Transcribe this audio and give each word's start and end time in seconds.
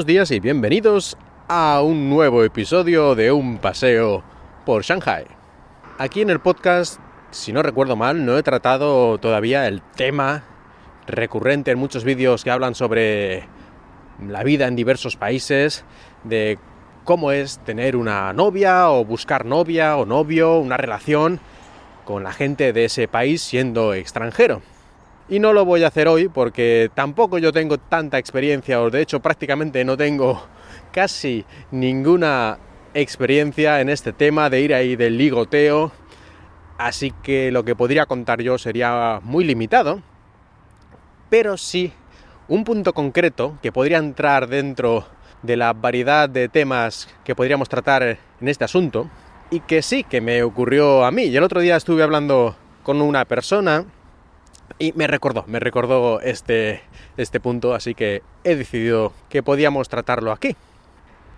Buenos 0.00 0.14
días 0.14 0.30
y 0.30 0.40
bienvenidos 0.40 1.18
a 1.46 1.82
un 1.82 2.08
nuevo 2.08 2.42
episodio 2.42 3.14
de 3.14 3.32
Un 3.32 3.58
paseo 3.58 4.24
por 4.64 4.82
Shanghai. 4.82 5.26
Aquí 5.98 6.22
en 6.22 6.30
el 6.30 6.40
podcast, 6.40 6.98
si 7.30 7.52
no 7.52 7.62
recuerdo 7.62 7.96
mal, 7.96 8.24
no 8.24 8.38
he 8.38 8.42
tratado 8.42 9.18
todavía 9.18 9.68
el 9.68 9.82
tema 9.82 10.42
recurrente 11.06 11.72
en 11.72 11.78
muchos 11.78 12.04
vídeos 12.04 12.44
que 12.44 12.50
hablan 12.50 12.74
sobre 12.74 13.46
la 14.26 14.42
vida 14.42 14.68
en 14.68 14.74
diversos 14.74 15.16
países, 15.16 15.84
de 16.24 16.58
cómo 17.04 17.30
es 17.30 17.58
tener 17.58 17.94
una 17.94 18.32
novia 18.32 18.88
o 18.88 19.04
buscar 19.04 19.44
novia 19.44 19.98
o 19.98 20.06
novio, 20.06 20.60
una 20.60 20.78
relación 20.78 21.40
con 22.06 22.24
la 22.24 22.32
gente 22.32 22.72
de 22.72 22.86
ese 22.86 23.06
país 23.06 23.42
siendo 23.42 23.92
extranjero. 23.92 24.62
Y 25.30 25.38
no 25.38 25.52
lo 25.52 25.64
voy 25.64 25.84
a 25.84 25.86
hacer 25.86 26.08
hoy 26.08 26.28
porque 26.28 26.90
tampoco 26.92 27.38
yo 27.38 27.52
tengo 27.52 27.78
tanta 27.78 28.18
experiencia, 28.18 28.82
o 28.82 28.90
de 28.90 29.00
hecho 29.00 29.20
prácticamente 29.20 29.84
no 29.84 29.96
tengo 29.96 30.42
casi 30.92 31.44
ninguna 31.70 32.58
experiencia 32.94 33.80
en 33.80 33.90
este 33.90 34.12
tema 34.12 34.50
de 34.50 34.60
ir 34.60 34.74
ahí 34.74 34.96
del 34.96 35.16
ligoteo. 35.16 35.92
Así 36.78 37.12
que 37.22 37.52
lo 37.52 37.64
que 37.64 37.76
podría 37.76 38.06
contar 38.06 38.42
yo 38.42 38.58
sería 38.58 39.20
muy 39.22 39.44
limitado. 39.44 40.02
Pero 41.28 41.56
sí 41.56 41.92
un 42.48 42.64
punto 42.64 42.92
concreto 42.92 43.56
que 43.62 43.70
podría 43.70 43.98
entrar 43.98 44.48
dentro 44.48 45.06
de 45.42 45.56
la 45.56 45.72
variedad 45.72 46.28
de 46.28 46.48
temas 46.48 47.08
que 47.22 47.36
podríamos 47.36 47.68
tratar 47.68 48.02
en 48.02 48.48
este 48.48 48.64
asunto 48.64 49.08
y 49.48 49.60
que 49.60 49.82
sí 49.82 50.02
que 50.02 50.20
me 50.20 50.42
ocurrió 50.42 51.04
a 51.04 51.12
mí. 51.12 51.24
Y 51.26 51.36
el 51.36 51.44
otro 51.44 51.60
día 51.60 51.76
estuve 51.76 52.02
hablando 52.02 52.56
con 52.82 53.00
una 53.00 53.24
persona 53.26 53.84
y 54.78 54.92
me 54.92 55.06
recordó, 55.06 55.44
me 55.46 55.60
recordó 55.60 56.20
este, 56.20 56.82
este 57.16 57.40
punto, 57.40 57.74
así 57.74 57.94
que 57.94 58.22
he 58.44 58.56
decidido 58.56 59.12
que 59.28 59.42
podíamos 59.42 59.88
tratarlo 59.88 60.32
aquí. 60.32 60.56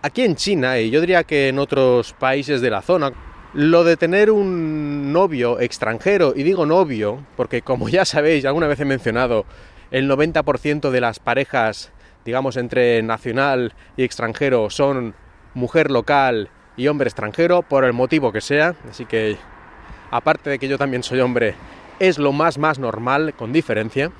Aquí 0.02 0.22
en 0.22 0.36
China, 0.36 0.78
y 0.78 0.91
yo 0.91 1.00
diría 1.00 1.24
que 1.24 1.48
en 1.48 1.58
otros 1.58 2.12
países 2.12 2.61
de 2.61 2.70
la 2.70 2.83
zona, 2.83 3.12
lo 3.55 3.84
de 3.84 3.97
tener 3.97 4.30
un 4.30 5.12
novio 5.12 5.61
extranjero, 5.61 6.33
y 6.34 6.42
digo 6.42 6.66
novio, 6.66 7.24
porque 7.36 7.62
como 7.62 7.89
ya 7.89 8.05
sabéis, 8.05 8.44
alguna 8.44 8.66
vez 8.66 8.80
he 8.80 8.84
mencionado, 8.84 9.44
el 9.91 10.11
90% 10.11 10.91
de 10.91 11.00
las 11.00 11.19
parejas, 11.19 11.92
digamos, 12.24 12.56
entre 12.56 13.02
nacional 13.02 13.74
y 13.96 14.05
extranjero 14.05 14.70
son 14.70 15.14
mujer 15.55 15.91
local 15.91 16.48
y 16.77 16.89
hombre 16.89 17.08
extranjero, 17.08 17.62
por 17.62 17.84
el 17.84 17.92
motivo 17.92 18.33
que 18.33 18.41
sea, 18.41 18.74
así 18.89 19.05
que 19.05 19.36
aparte 20.11 20.50
de 20.50 20.58
que 20.58 20.69
yo 20.69 20.78
también 20.78 21.02
soy 21.02 21.20
hombre, 21.20 21.55
es 22.03 22.19
lo 22.19 22.33
más 22.33 22.58
más 22.58 22.81
normal, 22.81 23.33
con 23.34 23.53
diferencia. 23.53 24.11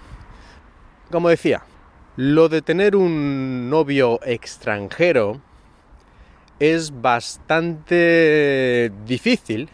Como 1.11 1.29
decía, 1.29 1.65
lo 2.15 2.49
de 2.49 2.63
tener 2.63 2.95
un 2.95 3.69
novio 3.69 4.21
extranjero 4.25 5.41
es 6.61 7.03
bastante 7.03 8.93
difícil 9.05 9.69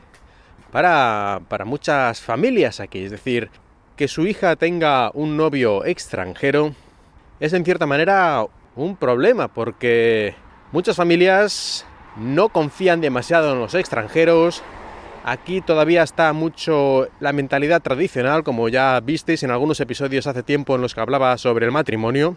para, 0.73 1.43
para 1.49 1.67
muchas 1.67 2.23
familias 2.23 2.81
aquí. 2.81 3.05
Es 3.05 3.11
decir, 3.11 3.51
que 3.95 4.09
su 4.09 4.27
hija 4.27 4.57
tenga 4.57 5.11
un 5.13 5.37
novio 5.37 5.85
extranjero 5.85 6.75
es 7.41 7.53
en 7.53 7.63
cierta 7.63 7.85
manera 7.85 8.47
un 8.75 8.97
problema 8.97 9.49
porque 9.49 10.35
muchas 10.73 10.97
familias 10.97 11.85
no 12.17 12.49
confían 12.49 13.03
demasiado 13.03 13.53
en 13.53 13.61
los 13.61 13.75
extranjeros, 13.75 14.63
Aquí 15.29 15.61
todavía 15.61 16.05
está 16.05 16.33
mucho 16.33 17.07
la 17.21 17.35
mentalidad 17.35 17.83
tradicional, 17.83 18.43
como 18.45 18.71
ya 18.71 18.99
visteis 19.01 19.43
en 19.43 19.51
algunos 19.51 19.79
episodios 19.79 20.27
hace 20.27 20.43
tiempo 20.43 20.75
en 20.75 20.81
los 20.81 20.95
que 20.95 21.03
hablaba 21.03 21.37
sobre 21.37 21.67
el 21.67 21.71
matrimonio. 21.73 22.35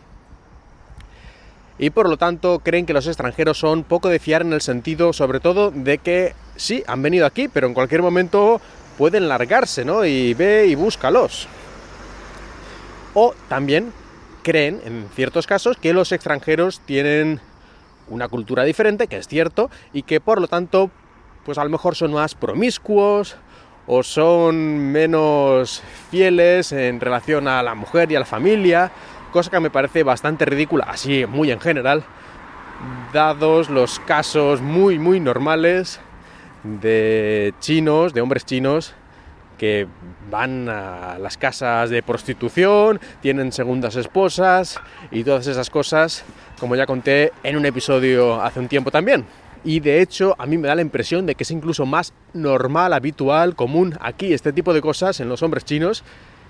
Y 1.79 1.91
por 1.91 2.09
lo 2.09 2.17
tanto 2.17 2.59
creen 2.59 2.85
que 2.85 2.91
los 2.91 3.07
extranjeros 3.07 3.57
son 3.57 3.85
poco 3.85 4.09
de 4.09 4.19
fiar 4.19 4.41
en 4.41 4.51
el 4.51 4.59
sentido, 4.59 5.13
sobre 5.13 5.39
todo, 5.39 5.71
de 5.71 5.99
que 5.99 6.35
sí, 6.57 6.83
han 6.85 7.01
venido 7.01 7.25
aquí, 7.25 7.47
pero 7.47 7.65
en 7.65 7.73
cualquier 7.73 8.01
momento 8.01 8.59
pueden 8.97 9.29
largarse, 9.29 9.85
¿no? 9.85 10.03
Y 10.03 10.33
ve 10.33 10.67
y 10.67 10.75
búscalos. 10.75 11.47
O 13.13 13.33
también 13.47 13.93
creen, 14.43 14.81
en 14.83 15.07
ciertos 15.15 15.47
casos, 15.47 15.77
que 15.77 15.93
los 15.93 16.11
extranjeros 16.11 16.81
tienen 16.81 17.39
una 18.09 18.27
cultura 18.27 18.65
diferente, 18.65 19.07
que 19.07 19.15
es 19.15 19.29
cierto, 19.29 19.71
y 19.93 20.03
que 20.03 20.19
por 20.19 20.41
lo 20.41 20.49
tanto 20.49 20.91
pues 21.45 21.57
a 21.57 21.63
lo 21.63 21.69
mejor 21.69 21.95
son 21.95 22.13
más 22.13 22.35
promiscuos 22.35 23.35
o 23.87 24.03
son 24.03 24.91
menos 24.91 25.83
fieles 26.09 26.71
en 26.71 26.99
relación 26.99 27.47
a 27.47 27.63
la 27.63 27.75
mujer 27.75 28.11
y 28.11 28.15
a 28.15 28.19
la 28.19 28.25
familia, 28.25 28.91
cosa 29.31 29.49
que 29.49 29.59
me 29.59 29.69
parece 29.69 30.03
bastante 30.03 30.45
ridícula, 30.45 30.85
así 30.87 31.25
muy 31.25 31.51
en 31.51 31.59
general, 31.59 32.03
dados 33.13 33.69
los 33.69 33.99
casos 33.99 34.61
muy 34.61 34.99
muy 34.99 35.19
normales 35.19 35.99
de 36.63 37.53
chinos, 37.59 38.13
de 38.13 38.21
hombres 38.21 38.45
chinos 38.45 38.93
que 39.57 39.87
van 40.31 40.69
a 40.69 41.19
las 41.19 41.37
casas 41.37 41.91
de 41.91 42.01
prostitución, 42.01 42.99
tienen 43.21 43.51
segundas 43.51 43.95
esposas 43.95 44.79
y 45.11 45.23
todas 45.23 45.45
esas 45.45 45.69
cosas, 45.69 46.23
como 46.59 46.75
ya 46.75 46.87
conté 46.87 47.31
en 47.43 47.57
un 47.57 47.65
episodio 47.67 48.41
hace 48.41 48.59
un 48.59 48.67
tiempo 48.67 48.89
también 48.89 49.25
y 49.63 49.79
de 49.79 50.01
hecho 50.01 50.35
a 50.37 50.45
mí 50.45 50.57
me 50.57 50.67
da 50.67 50.75
la 50.75 50.81
impresión 50.81 51.25
de 51.25 51.35
que 51.35 51.43
es 51.43 51.51
incluso 51.51 51.85
más 51.85 52.13
normal, 52.33 52.93
habitual, 52.93 53.55
común 53.55 53.97
aquí 54.01 54.33
este 54.33 54.53
tipo 54.53 54.73
de 54.73 54.81
cosas 54.81 55.19
en 55.19 55.29
los 55.29 55.43
hombres 55.43 55.65
chinos 55.65 56.03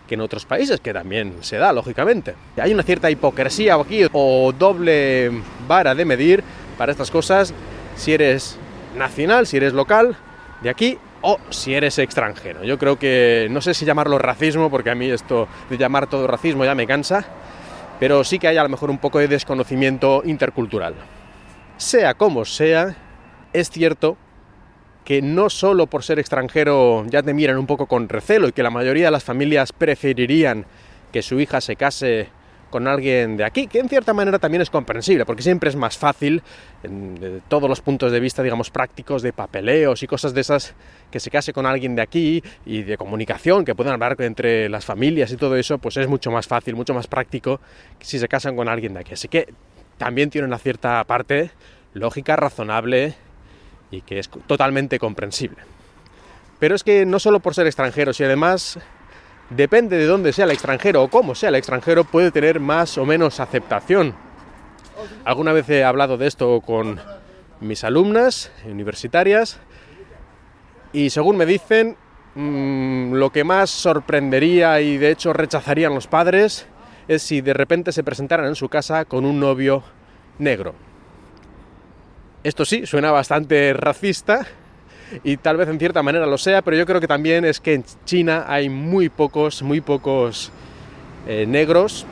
que 0.08 0.16
en 0.16 0.22
otros 0.22 0.46
países, 0.46 0.82
que 0.82 0.94
también 0.94 1.36
se 1.42 1.58
da, 1.58 1.72
lógicamente. 1.72 2.36
Hay 2.58 2.74
una 2.74 2.84
cierta 2.84 3.10
hipocresía 3.10 3.76
aquí 3.76 4.06
o 4.12 4.52
doble 4.52 5.32
vara 5.68 5.96
de 5.96 6.04
medir 6.04 6.44
para 6.78 6.92
estas 6.92 7.10
cosas 7.12 7.54
si 7.96 8.14
eres 8.14 8.58
nacional, 8.98 9.48
si 9.48 9.58
eres 9.58 9.74
local 9.74 10.18
de 10.62 10.70
aquí 10.70 10.98
o 11.22 11.38
si 11.50 11.74
eres 11.74 11.98
extranjero. 12.00 12.64
Yo 12.64 12.78
creo 12.78 12.98
que 12.98 13.48
no 13.52 13.62
sé 13.62 13.74
si 13.74 13.86
llamarlo 13.86 14.18
racismo, 14.18 14.70
porque 14.70 14.90
a 14.90 14.96
mí 14.96 15.10
esto 15.10 15.48
de 15.70 15.78
llamar 15.78 16.08
todo 16.08 16.28
racismo 16.28 16.66
ya 16.66 16.76
me 16.76 16.88
cansa, 16.88 17.26
pero 18.00 18.24
sí 18.24 18.40
que 18.40 18.48
hay 18.48 18.58
a 18.58 18.64
lo 18.64 18.70
mejor 18.70 18.90
un 18.90 18.98
poco 18.98 19.20
de 19.20 19.28
desconocimiento 19.28 20.24
intercultural. 20.26 20.96
Sea 21.82 22.14
como 22.14 22.46
sea, 22.46 22.96
es 23.54 23.72
cierto 23.72 24.16
que 25.04 25.24
no 25.24 25.50
solo 25.50 25.88
por 25.88 26.04
ser 26.04 26.20
extranjero 26.20 27.04
ya 27.08 27.24
te 27.24 27.34
miran 27.34 27.58
un 27.58 27.66
poco 27.66 27.88
con 27.88 28.08
recelo 28.08 28.48
y 28.48 28.52
que 28.52 28.62
la 28.62 28.70
mayoría 28.70 29.06
de 29.06 29.12
las 29.12 29.24
familias 29.24 29.74
preferirían 29.74 30.68
que 31.12 31.24
su 31.24 31.40
hija 31.40 31.60
se 31.60 31.76
case 31.76 32.30
con 32.70 32.88
alguien 32.88 33.36
de 33.36 33.46
aquí, 33.46 33.66
que 33.66 33.80
en 33.80 33.90
cierta 33.90 34.14
manera 34.14 34.38
también 34.38 34.62
es 34.62 34.70
comprensible, 34.70 35.26
porque 35.26 35.42
siempre 35.42 35.72
es 35.72 35.76
más 35.76 35.98
fácil, 35.98 36.44
de 36.84 37.42
todos 37.48 37.68
los 37.68 37.82
puntos 37.82 38.12
de 38.12 38.20
vista, 38.20 38.44
digamos, 38.44 38.70
prácticos, 38.70 39.24
de 39.24 39.34
papeleos 39.34 40.04
y 40.04 40.08
cosas 40.08 40.36
de 40.36 40.42
esas, 40.42 40.76
que 41.10 41.20
se 41.20 41.32
case 41.32 41.52
con 41.52 41.66
alguien 41.66 41.96
de 41.96 42.04
aquí 42.04 42.44
y 42.64 42.84
de 42.84 42.96
comunicación, 42.96 43.66
que 43.66 43.74
puedan 43.74 43.94
hablar 43.94 44.16
entre 44.20 44.70
las 44.70 44.86
familias 44.86 45.32
y 45.32 45.36
todo 45.36 45.56
eso, 45.58 45.80
pues 45.80 45.98
es 45.98 46.08
mucho 46.08 46.30
más 46.30 46.48
fácil, 46.48 46.76
mucho 46.76 46.94
más 46.94 47.08
práctico 47.08 47.60
si 48.00 48.20
se 48.20 48.28
casan 48.28 48.56
con 48.56 48.70
alguien 48.70 48.94
de 48.94 49.00
aquí. 49.02 49.14
Así 49.14 49.28
que 49.28 49.48
también 49.98 50.30
tiene 50.30 50.48
una 50.48 50.58
cierta 50.58 51.04
parte 51.04 51.52
lógica, 51.94 52.36
razonable 52.36 53.16
y 53.92 54.02
que 54.02 54.20
es 54.20 54.30
totalmente 54.30 55.00
comprensible. 55.00 55.58
Pero 56.60 56.76
es 56.76 56.84
que 56.84 57.06
no 57.06 57.20
solo 57.20 57.40
por 57.40 57.56
ser 57.56 57.68
extranjeros 57.68 58.20
y 58.20 58.24
además 58.24 58.80
depende 59.50 59.98
de 59.98 60.06
dónde 60.06 60.34
sea 60.34 60.46
el 60.46 60.52
extranjero 60.52 61.04
o 61.04 61.10
cómo 61.10 61.36
sea 61.36 61.50
el 61.50 61.56
extranjero 61.56 62.04
puede 62.04 62.32
tener 62.32 62.60
más 62.60 62.98
o 62.98 63.06
menos 63.06 63.40
aceptación. 63.40 64.16
Alguna 65.26 65.54
vez 65.54 65.68
he 65.70 65.84
hablado 65.84 66.18
de 66.18 66.28
esto 66.28 66.62
con 66.62 67.00
mis 67.60 67.84
alumnas 67.84 68.52
universitarias 68.66 69.60
y 70.94 71.10
según 71.10 71.38
me 71.38 71.46
dicen 71.46 71.96
mm, 72.36 73.14
lo 73.14 73.32
que 73.32 73.44
más 73.44 73.70
sorprendería 73.70 74.82
y 74.82 74.98
de 74.98 75.12
hecho 75.12 75.34
rechazarían 75.34 75.94
los 75.94 76.08
padres 76.08 76.68
es 77.12 77.24
si 77.24 77.42
de 77.42 77.54
repente 77.54 77.92
se 77.92 78.04
presentaran 78.04 78.46
en 78.46 78.56
su 78.56 78.70
casa 78.70 79.04
con 79.04 79.26
un 79.26 79.40
novio 79.40 79.84
negro. 80.40 80.74
Esto 82.44 82.64
sí, 82.64 82.86
suena 82.86 83.12
bastante 83.12 83.74
racista 83.74 84.48
y 85.24 85.36
tal 85.38 85.58
vez 85.58 85.68
en 85.68 85.78
cierta 85.78 86.02
manera 86.02 86.26
lo 86.26 86.38
sea, 86.38 86.62
pero 86.62 86.78
yo 86.78 86.86
creo 86.86 87.02
que 87.02 87.08
también 87.08 87.44
es 87.44 87.60
que 87.60 87.74
en 87.74 87.84
China 88.06 88.46
hay 88.48 88.70
muy 88.70 89.10
pocos, 89.10 89.62
muy 89.62 89.82
pocos 89.82 90.52
eh, 91.28 91.46
negros. 91.46 92.06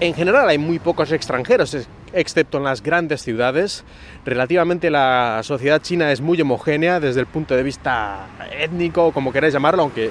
En 0.00 0.14
general 0.14 0.48
hay 0.48 0.58
muy 0.58 0.78
pocos 0.78 1.12
extranjeros, 1.12 1.76
excepto 2.14 2.56
en 2.56 2.64
las 2.64 2.82
grandes 2.82 3.22
ciudades. 3.22 3.84
Relativamente 4.24 4.90
la 4.90 5.40
sociedad 5.44 5.82
china 5.82 6.10
es 6.10 6.22
muy 6.22 6.40
homogénea 6.40 7.00
desde 7.00 7.20
el 7.20 7.26
punto 7.26 7.54
de 7.54 7.62
vista 7.62 8.28
étnico, 8.58 9.12
como 9.12 9.30
queráis 9.30 9.52
llamarlo, 9.52 9.82
aunque 9.82 10.10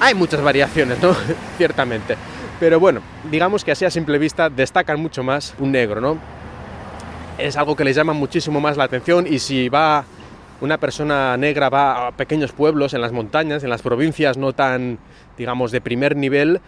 hay 0.00 0.14
muchas 0.14 0.42
variaciones, 0.42 1.00
¿no? 1.00 1.14
Ciertamente. 1.56 2.16
Pero 2.60 2.80
bueno, 2.80 3.00
digamos 3.30 3.64
que 3.64 3.72
así 3.72 3.84
a 3.84 3.90
simple 3.90 4.18
vista 4.18 4.50
destacan 4.50 5.00
mucho 5.00 5.22
más 5.22 5.54
un 5.58 5.72
negro, 5.72 6.00
¿no? 6.00 6.18
Es 7.38 7.56
algo 7.56 7.76
que 7.76 7.84
les 7.84 7.94
llama 7.94 8.12
muchísimo 8.12 8.60
más 8.60 8.76
la 8.76 8.84
atención 8.84 9.26
y 9.28 9.38
si 9.38 9.68
va 9.68 10.04
una 10.60 10.78
persona 10.78 11.36
negra 11.36 11.68
va 11.68 12.08
a 12.08 12.12
pequeños 12.12 12.50
pueblos, 12.50 12.94
en 12.94 13.00
las 13.00 13.12
montañas, 13.12 13.62
en 13.62 13.70
las 13.70 13.82
provincias 13.82 14.36
no 14.36 14.52
tan, 14.52 14.98
digamos, 15.36 15.70
de 15.70 15.80
primer 15.80 16.16
nivel, 16.16 16.60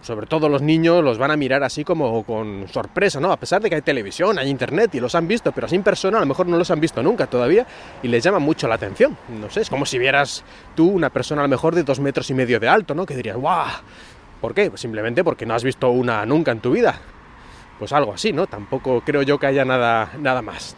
sobre 0.00 0.26
todo 0.26 0.48
los 0.48 0.62
niños, 0.62 1.04
los 1.04 1.18
van 1.18 1.30
a 1.30 1.36
mirar 1.36 1.62
así 1.62 1.84
como 1.84 2.24
con 2.24 2.66
sorpresa, 2.68 3.20
¿no? 3.20 3.30
A 3.30 3.36
pesar 3.36 3.60
de 3.60 3.68
que 3.68 3.74
hay 3.74 3.82
televisión, 3.82 4.38
hay 4.38 4.48
internet 4.48 4.94
y 4.94 5.00
los 5.00 5.14
han 5.14 5.28
visto, 5.28 5.52
pero 5.52 5.66
en 5.70 5.82
persona 5.82 6.16
a 6.16 6.20
lo 6.20 6.26
mejor 6.26 6.46
no 6.46 6.56
los 6.56 6.70
han 6.70 6.80
visto 6.80 7.02
nunca 7.02 7.26
todavía 7.26 7.66
y 8.02 8.08
les 8.08 8.24
llama 8.24 8.38
mucho 8.38 8.66
la 8.66 8.76
atención. 8.76 9.14
No 9.28 9.50
sé, 9.50 9.60
es 9.60 9.68
como 9.68 9.84
si 9.84 9.98
vieras 9.98 10.42
tú 10.74 10.88
una 10.88 11.10
persona 11.10 11.42
a 11.42 11.44
lo 11.44 11.50
mejor 11.50 11.74
de 11.74 11.82
dos 11.82 12.00
metros 12.00 12.30
y 12.30 12.34
medio 12.34 12.58
de 12.58 12.68
alto, 12.68 12.94
¿no? 12.94 13.04
Que 13.04 13.14
dirías, 13.14 13.36
¡guau! 13.36 13.66
¿Por 14.40 14.54
qué? 14.54 14.70
Pues 14.70 14.80
simplemente 14.80 15.24
porque 15.24 15.46
no 15.46 15.54
has 15.54 15.64
visto 15.64 15.90
una 15.90 16.24
nunca 16.24 16.52
en 16.52 16.60
tu 16.60 16.72
vida. 16.72 16.98
Pues 17.78 17.92
algo 17.92 18.12
así, 18.12 18.32
¿no? 18.32 18.46
Tampoco 18.46 19.02
creo 19.04 19.22
yo 19.22 19.38
que 19.38 19.46
haya 19.46 19.64
nada, 19.64 20.10
nada 20.18 20.42
más. 20.42 20.76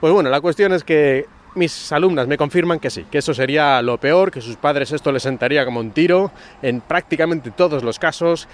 Pues 0.00 0.12
bueno, 0.12 0.30
la 0.30 0.40
cuestión 0.40 0.72
es 0.72 0.84
que 0.84 1.26
mis 1.54 1.90
alumnas 1.90 2.26
me 2.26 2.36
confirman 2.36 2.78
que 2.78 2.90
sí, 2.90 3.06
que 3.10 3.18
eso 3.18 3.32
sería 3.32 3.80
lo 3.82 3.98
peor, 3.98 4.30
que 4.30 4.40
sus 4.40 4.56
padres 4.56 4.92
esto 4.92 5.10
les 5.10 5.22
sentaría 5.22 5.64
como 5.64 5.80
un 5.80 5.90
tiro 5.90 6.30
en 6.60 6.80
prácticamente 6.82 7.50
todos 7.50 7.82
los 7.82 7.98
casos, 7.98 8.46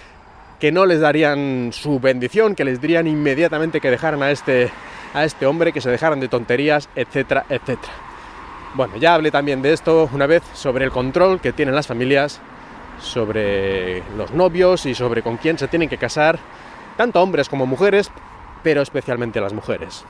que 0.61 0.71
no 0.71 0.87
les 0.87 1.01
darían 1.01 1.71
su 1.73 1.99
bendición, 1.99 2.55
que 2.55 2.65
les 2.65 2.81
dirían 2.81 3.09
inmediatamente 3.09 3.81
que 3.81 3.91
dejaran 3.91 4.23
a 4.23 4.31
este, 4.31 4.71
a 5.13 5.25
este 5.25 5.47
hombre, 5.47 5.73
que 5.73 5.81
se 5.81 5.91
dejaran 5.91 6.21
de 6.21 6.29
tonterías, 6.29 6.89
etcétera, 6.95 7.45
etcétera. 7.49 7.93
Bueno, 8.75 8.97
ya 8.97 9.15
hablé 9.15 9.33
también 9.33 9.61
de 9.61 9.73
esto 9.73 10.09
una 10.13 10.27
vez 10.27 10.43
sobre 10.55 10.85
el 10.85 10.93
control 10.93 11.41
que 11.41 11.53
tienen 11.53 11.75
las 11.75 11.89
familias 11.89 12.41
sobre 13.03 14.03
los 14.17 14.33
novios 14.33 14.87
y 14.87 14.95
sobre 14.95 15.23
con 15.23 15.37
quién 15.37 15.59
se 15.59 15.69
tienen 15.69 15.89
que 15.89 15.99
casar, 15.99 16.39
tanto 16.97 17.23
hombres 17.23 17.49
como 17.49 17.67
mujeres, 17.67 18.11
pero 18.63 18.81
especialmente 18.81 19.41
las 19.41 19.53
mujeres. 19.53 20.05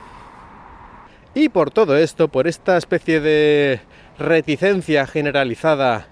Y 1.33 1.49
por 1.49 1.71
todo 1.71 1.97
esto, 1.97 2.27
por 2.27 2.47
esta 2.47 2.77
especie 2.77 3.19
de 3.19 3.81
reticencia 4.19 5.07
generalizada 5.07 6.07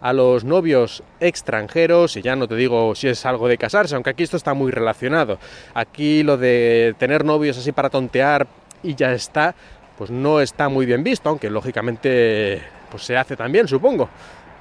a 0.00 0.12
los 0.12 0.44
novios 0.44 1.02
extranjeros, 1.20 2.16
y 2.16 2.22
ya 2.22 2.36
no 2.36 2.48
te 2.48 2.56
digo 2.56 2.94
si 2.94 3.08
es 3.08 3.24
algo 3.24 3.48
de 3.48 3.58
casarse, 3.58 3.94
aunque 3.94 4.10
aquí 4.10 4.22
esto 4.24 4.36
está 4.36 4.54
muy 4.54 4.70
relacionado. 4.72 5.38
Aquí 5.74 6.22
lo 6.22 6.36
de 6.36 6.94
tener 6.98 7.24
novios 7.24 7.58
así 7.58 7.72
para 7.72 7.90
tontear 7.90 8.46
y 8.82 8.94
ya 8.94 9.12
está, 9.12 9.54
pues 9.96 10.10
no 10.10 10.40
está 10.40 10.68
muy 10.68 10.86
bien 10.86 11.02
visto, 11.02 11.28
aunque 11.28 11.50
lógicamente 11.50 12.62
pues 12.90 13.04
se 13.04 13.16
hace 13.16 13.36
también, 13.36 13.68
supongo. 13.68 14.08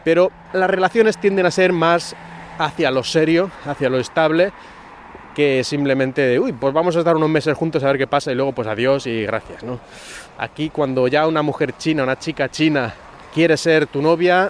Pero 0.08 0.32
las 0.54 0.70
relaciones 0.70 1.18
tienden 1.18 1.46
a 1.48 1.52
ser 1.52 1.74
más 1.74 2.16
hacia 2.58 2.92
lo 2.92 3.04
serio, 3.04 3.52
hacia 3.66 3.90
lo 3.90 4.00
estable, 4.00 4.54
que 5.36 5.66
simplemente, 5.66 6.40
uy, 6.40 6.54
pues 6.54 6.74
vamos 6.74 6.96
a 6.96 7.00
estar 7.00 7.18
unos 7.18 7.28
meses 7.28 7.58
juntos 7.58 7.84
a 7.84 7.88
ver 7.88 7.98
qué 7.98 8.08
pasa 8.08 8.32
y 8.32 8.36
luego 8.36 8.54
pues 8.54 8.70
adiós 8.70 9.06
y 9.06 9.24
gracias, 9.24 9.64
¿no? 9.64 9.82
Aquí 10.38 10.70
cuando 10.70 11.10
ya 11.10 11.28
una 11.28 11.42
mujer 11.42 11.76
china, 11.78 12.04
una 12.04 12.18
chica 12.18 12.50
china 12.50 12.94
quiere 13.34 13.58
ser 13.58 13.88
tu 13.88 14.02
novia, 14.02 14.50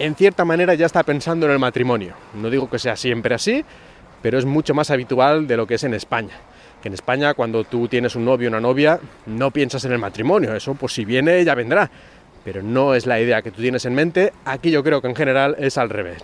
en 0.00 0.16
cierta 0.16 0.44
manera 0.44 0.74
ya 0.74 0.86
está 0.86 1.04
pensando 1.04 1.46
en 1.46 1.52
el 1.52 1.60
matrimonio. 1.60 2.14
No 2.34 2.50
digo 2.50 2.68
que 2.68 2.80
sea 2.80 2.96
siempre 2.96 3.36
así, 3.36 3.64
pero 4.22 4.40
es 4.40 4.44
mucho 4.44 4.74
más 4.74 4.90
habitual 4.90 5.46
de 5.46 5.56
lo 5.56 5.68
que 5.68 5.74
es 5.74 5.84
en 5.84 5.94
España. 5.94 6.34
Que 6.82 6.88
en 6.88 6.94
España 6.94 7.32
cuando 7.34 7.62
tú 7.62 7.86
tienes 7.86 8.16
un 8.16 8.24
novio 8.24 8.48
o 8.48 8.50
una 8.50 8.60
novia, 8.60 8.98
no 9.26 9.52
piensas 9.52 9.84
en 9.84 9.92
el 9.92 10.00
matrimonio, 10.00 10.52
eso 10.52 10.74
pues 10.74 10.94
si 10.94 11.04
viene 11.04 11.44
ya 11.44 11.54
vendrá, 11.54 11.88
pero 12.46 12.62
no 12.62 12.94
es 12.94 13.06
la 13.06 13.18
idea 13.18 13.42
que 13.42 13.50
tú 13.50 13.60
tienes 13.60 13.86
en 13.86 13.94
mente, 13.96 14.32
aquí 14.44 14.70
yo 14.70 14.84
creo 14.84 15.02
que 15.02 15.08
en 15.08 15.16
general 15.16 15.56
es 15.58 15.76
al 15.78 15.90
revés. 15.90 16.22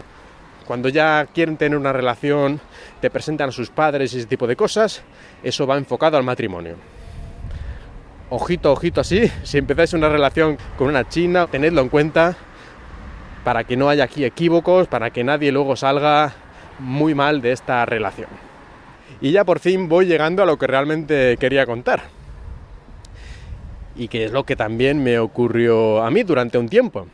Cuando 0.69 0.89
ya 0.89 1.27
quieren 1.35 1.57
tener 1.57 1.77
una 1.77 1.93
relación, 1.93 2.61
te 3.01 3.11
presentan 3.11 3.49
a 3.49 3.53
sus 3.53 3.71
padres 3.71 4.15
y 4.15 4.19
ese 4.19 4.29
tipo 4.29 4.47
de 4.47 4.55
cosas, 4.55 5.03
eso 5.43 5.67
va 5.67 5.77
enfocado 5.77 6.17
al 6.17 6.23
matrimonio. 6.23 6.77
Ojito, 8.31 8.71
ojito 8.71 9.01
así, 9.01 9.29
si 9.43 9.59
empezáis 9.59 9.95
una 9.95 10.09
relación 10.09 10.57
con 10.79 10.87
una 10.87 11.09
china, 11.09 11.49
tenedlo 11.49 11.81
en 11.81 11.89
cuenta 11.89 12.37
para 13.43 13.65
que 13.65 13.77
no 13.77 13.89
haya 13.89 14.05
aquí 14.05 14.25
equívocos, 14.25 14.87
para 14.87 15.11
que 15.11 15.25
nadie 15.25 15.51
luego 15.51 15.75
salga 15.75 16.35
muy 16.79 17.17
mal 17.17 17.43
de 17.43 17.51
esta 17.51 17.85
relación. 17.85 18.29
Y 19.21 19.33
ya 19.33 19.45
por 19.45 19.59
fin 19.59 19.89
voy 19.89 20.07
llegando 20.07 20.45
a 20.45 20.47
lo 20.47 20.57
que 20.57 20.69
realmente 20.69 21.37
quería 21.41 21.67
contar. 21.67 22.22
Y 23.97 24.09
que 24.09 24.25
es 24.25 24.33
lo 24.33 24.45
que 24.45 24.57
también 24.57 25.03
me 25.03 25.19
ocurrió 25.19 26.03
a 26.03 26.11
mí 26.11 26.23
durante 26.23 26.59
un 26.59 26.69
tiempo. 26.69 27.07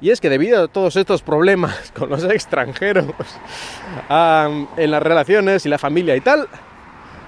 Y 0.00 0.10
es 0.10 0.20
que 0.20 0.30
debido 0.30 0.62
a 0.64 0.68
todos 0.68 0.96
estos 0.96 1.22
problemas 1.22 1.92
con 1.96 2.08
los 2.08 2.24
extranjeros 2.24 3.06
en 4.08 4.90
las 4.90 5.02
relaciones 5.02 5.66
y 5.66 5.68
la 5.68 5.78
familia 5.78 6.14
y 6.16 6.20
tal, 6.20 6.48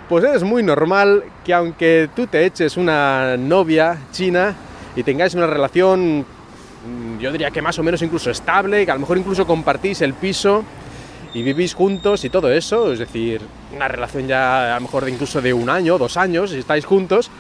pues 0.09 0.25
es 0.25 0.43
muy 0.43 0.63
normal 0.63 1.25
que 1.45 1.55
aunque 1.55 2.09
tú 2.15 2.27
te 2.27 2.45
eches 2.45 2.77
una 2.77 3.37
novia 3.37 3.97
china 4.13 4.55
y 4.97 5.03
tengáis 5.03 5.35
una 5.35 5.47
relación, 5.47 6.21
mm, 6.21 7.19
yo 7.19 7.31
diría 7.31 7.51
que 7.51 7.63
más 7.63 7.79
o 7.79 7.83
menos 7.83 8.03
incluso 8.03 8.31
estable, 8.31 8.85
que 8.85 8.91
a 8.91 8.95
lo 8.95 9.01
mejor 9.01 9.19
incluso 9.19 9.47
compartís 9.47 10.01
el 10.03 10.15
piso 10.15 10.65
y 11.33 11.43
vivís 11.43 11.75
juntos 11.75 12.25
y 12.25 12.31
todo 12.31 12.51
eso, 12.51 12.93
es 12.93 12.99
decir, 12.99 13.41
una 13.75 13.87
relación 13.87 14.27
ya 14.27 14.75
a 14.75 14.81
lo 14.81 14.83
mejor 14.83 15.09
incluso 15.09 15.41
de 15.41 15.53
un 15.53 15.71
año, 15.71 15.97
dos 15.97 16.17
años, 16.17 16.51
si 16.51 16.59
estáis 16.59 16.85
juntos, 16.85 17.31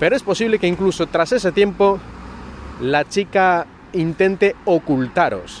pero 0.00 0.16
es 0.16 0.22
posible 0.22 0.58
que 0.58 0.66
incluso 0.66 1.06
tras 1.06 1.30
ese 1.30 1.52
tiempo 1.52 2.00
la 2.80 3.06
chica 3.06 3.66
intente 3.92 4.56
ocultaros. 4.64 5.60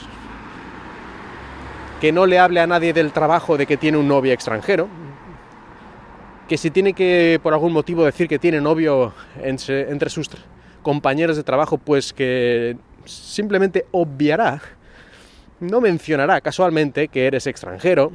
Que 2.00 2.10
no 2.10 2.24
le 2.24 2.38
hable 2.38 2.60
a 2.60 2.66
nadie 2.66 2.94
del 2.94 3.12
trabajo 3.12 3.58
de 3.58 3.66
que 3.66 3.76
tiene 3.76 3.98
un 3.98 4.08
novio 4.08 4.32
extranjero. 4.32 4.88
Que 6.48 6.56
si 6.56 6.70
tiene 6.70 6.94
que, 6.94 7.38
por 7.42 7.52
algún 7.52 7.74
motivo, 7.74 8.06
decir 8.06 8.28
que 8.28 8.38
tiene 8.38 8.62
novio 8.62 9.12
entre, 9.42 9.90
entre 9.90 10.08
sus 10.08 10.30
compañeros 10.80 11.36
de 11.36 11.42
trabajo, 11.42 11.76
pues 11.76 12.14
que 12.14 12.78
simplemente 13.04 13.84
obviará, 13.90 14.62
no 15.60 15.82
mencionará 15.82 16.40
casualmente 16.40 17.08
que 17.08 17.26
eres 17.26 17.46
extranjero. 17.46 18.10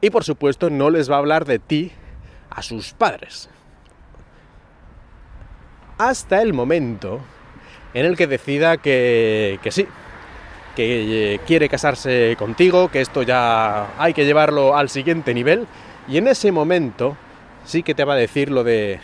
Y 0.00 0.08
por 0.08 0.24
supuesto 0.24 0.70
no 0.70 0.88
les 0.88 1.10
va 1.10 1.16
a 1.16 1.18
hablar 1.18 1.44
de 1.44 1.58
ti 1.58 1.92
a 2.48 2.62
sus 2.62 2.94
padres. 2.94 3.50
Hasta 6.00 6.40
el 6.40 6.54
momento 6.54 7.20
en 7.92 8.06
el 8.06 8.16
que 8.16 8.26
decida 8.26 8.78
que, 8.78 9.58
sí, 9.70 9.86
que 10.74 11.34
eh, 11.34 11.40
quiere 11.46 11.68
casarse 11.68 12.36
contigo, 12.38 12.90
que 12.90 13.02
esto 13.02 13.22
ya 13.22 14.00
hay 14.02 14.14
que 14.14 14.24
llevarlo 14.24 14.74
al 14.78 14.88
siguiente 14.88 15.34
nivel, 15.34 15.66
y 16.08 16.16
en 16.16 16.26
ese 16.26 16.52
momento 16.52 17.18
sí 17.66 17.82
que 17.82 17.94
te 17.94 18.04
va 18.04 18.14
a 18.14 18.16
decir 18.16 18.50
lo 18.50 18.64
de 18.64 18.98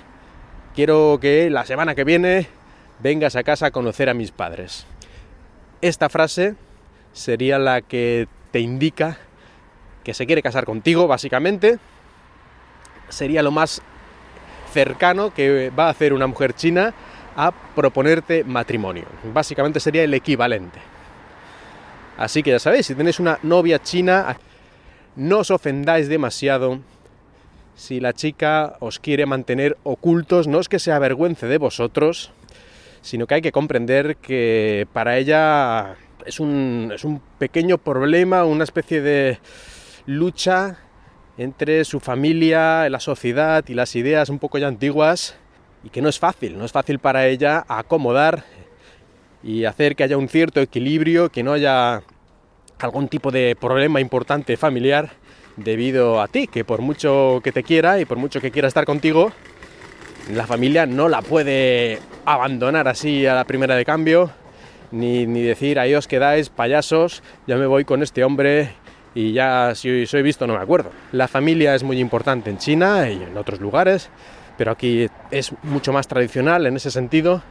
quiero 0.74 1.18
que 1.20 1.50
la 1.50 1.66
semana 1.66 1.94
que 1.94 2.04
viene 2.04 2.46
vengas 3.00 3.36
a 3.36 3.42
casa 3.42 3.66
a 3.66 3.70
conocer 3.72 4.08
a 4.08 4.14
mis 4.14 4.30
padres. 4.30 4.86
Esta 5.82 6.08
frase 6.08 6.54
sería 7.12 7.58
la 7.58 7.82
que 7.82 8.26
te 8.52 8.60
indica 8.60 9.18
que 10.02 10.14
se 10.14 10.24
quiere 10.24 10.40
casar 10.40 10.64
contigo, 10.64 11.06
básicamente. 11.06 11.78
Sería 13.10 13.42
lo 13.42 13.50
más 13.50 13.82
cercano 14.76 15.32
que 15.32 15.70
va 15.70 15.86
a 15.86 15.90
hacer 15.90 16.12
una 16.12 16.26
mujer 16.26 16.52
china 16.52 16.92
a 17.34 17.50
proponerte 17.50 18.44
matrimonio. 18.44 19.06
Básicamente 19.32 19.80
sería 19.80 20.04
el 20.04 20.12
equivalente. 20.12 20.78
Así 22.18 22.42
que 22.42 22.50
ya 22.50 22.58
sabéis, 22.58 22.84
si 22.84 22.94
tenéis 22.94 23.18
una 23.18 23.38
novia 23.42 23.78
china, 23.82 24.36
no 25.16 25.38
os 25.38 25.50
ofendáis 25.50 26.08
demasiado 26.08 26.80
si 27.74 28.00
la 28.00 28.12
chica 28.12 28.76
os 28.80 28.98
quiere 28.98 29.24
mantener 29.24 29.78
ocultos, 29.82 30.46
no 30.46 30.60
es 30.60 30.68
que 30.68 30.78
se 30.78 30.92
avergüence 30.92 31.46
de 31.46 31.56
vosotros, 31.56 32.32
sino 33.00 33.26
que 33.26 33.34
hay 33.36 33.42
que 33.42 33.52
comprender 33.52 34.16
que 34.16 34.86
para 34.92 35.16
ella 35.16 35.96
es 36.26 36.38
un, 36.38 36.92
es 36.94 37.04
un 37.04 37.22
pequeño 37.38 37.78
problema, 37.78 38.44
una 38.44 38.64
especie 38.64 39.00
de 39.00 39.38
lucha 40.04 40.78
entre 41.38 41.84
su 41.84 42.00
familia, 42.00 42.88
la 42.88 43.00
sociedad 43.00 43.64
y 43.68 43.74
las 43.74 43.94
ideas 43.96 44.28
un 44.28 44.38
poco 44.38 44.58
ya 44.58 44.68
antiguas 44.68 45.36
y 45.84 45.90
que 45.90 46.02
no 46.02 46.08
es 46.08 46.18
fácil, 46.18 46.58
no 46.58 46.64
es 46.64 46.72
fácil 46.72 46.98
para 46.98 47.26
ella 47.26 47.64
acomodar 47.68 48.44
y 49.42 49.64
hacer 49.64 49.94
que 49.94 50.04
haya 50.04 50.16
un 50.16 50.28
cierto 50.28 50.60
equilibrio, 50.60 51.28
que 51.28 51.42
no 51.42 51.52
haya 51.52 52.02
algún 52.78 53.08
tipo 53.08 53.30
de 53.30 53.56
problema 53.58 54.00
importante 54.00 54.56
familiar 54.56 55.10
debido 55.56 56.20
a 56.20 56.28
ti, 56.28 56.46
que 56.46 56.64
por 56.64 56.80
mucho 56.80 57.40
que 57.44 57.52
te 57.52 57.62
quiera 57.62 58.00
y 58.00 58.04
por 58.04 58.18
mucho 58.18 58.40
que 58.40 58.50
quiera 58.50 58.68
estar 58.68 58.84
contigo, 58.84 59.32
la 60.32 60.46
familia 60.46 60.86
no 60.86 61.08
la 61.08 61.22
puede 61.22 62.00
abandonar 62.24 62.88
así 62.88 63.26
a 63.26 63.34
la 63.34 63.44
primera 63.44 63.76
de 63.76 63.84
cambio, 63.84 64.30
ni, 64.90 65.26
ni 65.26 65.42
decir 65.42 65.78
ahí 65.78 65.94
os 65.94 66.08
quedáis 66.08 66.48
payasos, 66.48 67.22
ya 67.46 67.56
me 67.56 67.66
voy 67.66 67.84
con 67.84 68.02
este 68.02 68.24
hombre 68.24 68.70
y 69.16 69.32
ya 69.32 69.74
si 69.74 70.06
soy 70.06 70.20
visto 70.20 70.46
no 70.46 70.52
me 70.52 70.62
acuerdo. 70.62 70.90
La 71.10 71.26
familia 71.26 71.74
es 71.74 71.82
muy 71.82 71.98
importante 71.98 72.50
en 72.50 72.58
China 72.58 73.08
y 73.10 73.22
en 73.22 73.36
otros 73.38 73.60
lugares, 73.60 74.10
pero 74.58 74.70
aquí 74.70 75.08
es 75.30 75.52
mucho 75.62 75.90
más 75.90 76.06
tradicional 76.06 76.66
en 76.66 76.76
ese 76.76 76.90
sentido. 76.90 77.42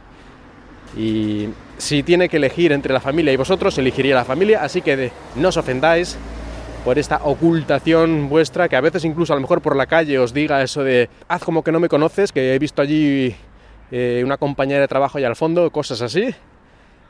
Y 0.96 1.48
si 1.76 2.04
tiene 2.04 2.28
que 2.28 2.36
elegir 2.36 2.70
entre 2.70 2.92
la 2.94 3.00
familia 3.00 3.32
y 3.32 3.36
vosotros, 3.36 3.76
elegiría 3.78 4.14
la 4.14 4.24
familia, 4.24 4.62
así 4.62 4.80
que 4.80 5.10
no 5.34 5.48
os 5.48 5.56
ofendáis 5.56 6.16
por 6.84 7.00
esta 7.00 7.20
ocultación 7.24 8.28
vuestra, 8.28 8.68
que 8.68 8.76
a 8.76 8.80
veces 8.80 9.04
incluso 9.04 9.32
a 9.32 9.36
lo 9.36 9.42
mejor 9.42 9.60
por 9.60 9.74
la 9.74 9.86
calle 9.86 10.20
os 10.20 10.32
diga 10.32 10.62
eso 10.62 10.84
de 10.84 11.10
haz 11.26 11.42
como 11.42 11.64
que 11.64 11.72
no 11.72 11.80
me 11.80 11.88
conoces, 11.88 12.30
que 12.30 12.54
he 12.54 12.58
visto 12.60 12.80
allí 12.80 13.34
eh, 13.90 14.22
una 14.24 14.36
compañera 14.36 14.82
de 14.82 14.88
trabajo 14.88 15.18
allá 15.18 15.26
al 15.26 15.34
fondo, 15.34 15.68
cosas 15.72 16.00
así. 16.00 16.32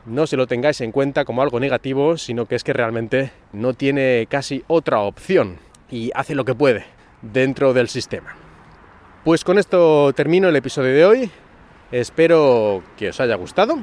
No 0.06 0.26
se 0.26 0.36
lo 0.36 0.46
tengáis 0.46 0.80
en 0.80 0.92
cuenta 0.92 1.24
como 1.24 1.42
algo 1.42 1.60
negativo, 1.60 2.16
sino 2.16 2.46
que 2.46 2.54
es 2.54 2.64
que 2.64 2.72
realmente 2.72 3.32
no 3.52 3.74
tiene 3.74 4.26
casi 4.30 4.64
otra 4.68 5.00
opción 5.00 5.58
y 5.90 6.10
hace 6.14 6.34
lo 6.34 6.44
que 6.44 6.54
puede 6.54 6.84
dentro 7.22 7.72
del 7.74 7.88
sistema. 7.88 8.34
Pues 9.24 9.44
con 9.44 9.58
esto 9.58 10.12
termino 10.12 10.48
el 10.48 10.56
episodio 10.56 10.94
de 10.94 11.04
hoy. 11.04 11.30
Espero 11.90 12.82
que 12.96 13.10
os 13.10 13.20
haya 13.20 13.34
gustado 13.36 13.78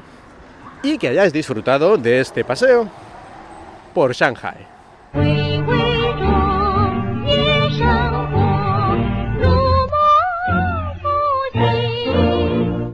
y 0.81 0.97
que 0.97 1.09
hayáis 1.09 1.33
disfrutado 1.33 1.97
de 1.97 2.19
este 2.19 2.43
paseo 2.43 2.89
por 3.93 4.13
Shanghai. 4.13 5.52